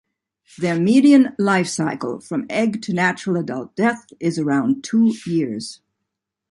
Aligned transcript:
Their 0.57 0.79
median 0.79 1.35
life 1.37 1.67
cycle 1.67 2.19
from 2.21 2.47
egg 2.49 2.81
to 2.81 2.91
natural 2.91 3.37
adult 3.37 3.75
death 3.75 4.07
is 4.19 4.39
around 4.39 4.83
two 4.83 5.13
years. 5.27 5.79